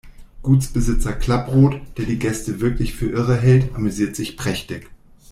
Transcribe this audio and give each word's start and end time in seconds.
Gutsbesitzer 0.41 1.13
Klapproth, 1.13 1.79
der 1.97 2.05
die 2.07 2.17
Gäste 2.17 2.59
wirklich 2.59 2.95
für 2.95 3.11
Irre 3.11 3.35
hält, 3.39 3.75
amüsiert 3.75 4.15
sich 4.15 4.35
prächtig. 4.35 4.89